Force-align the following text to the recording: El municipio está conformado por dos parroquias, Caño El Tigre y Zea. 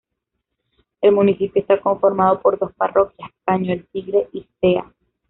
El 1.01 1.11
municipio 1.13 1.61
está 1.61 1.79
conformado 1.79 2.41
por 2.41 2.57
dos 2.57 2.73
parroquias, 2.73 3.29
Caño 3.45 3.71
El 3.71 3.85
Tigre 3.85 4.29
y 4.33 4.47
Zea. 4.59 4.91